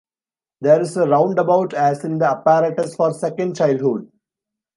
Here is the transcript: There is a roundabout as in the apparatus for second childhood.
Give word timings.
There 0.61 0.81
is 0.81 0.97
a 0.97 1.05
roundabout 1.07 1.75
as 1.75 2.03
in 2.03 2.17
the 2.17 2.25
apparatus 2.31 2.95
for 2.95 3.13
second 3.13 3.55
childhood. 3.55 4.11